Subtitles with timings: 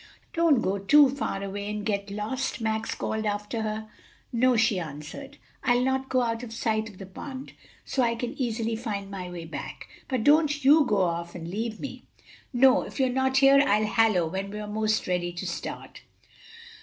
[0.33, 3.87] "Don't go too far away and get lost," Max called after her.
[4.33, 7.53] "No," she answered, "I'll not go out of sight of the pond;
[7.85, 9.87] so I can easily find my way back.
[10.07, 12.07] But don't you go off and leave me."
[12.51, 16.01] "No; if you're not here, I'll hallo when we're 'most ready to start."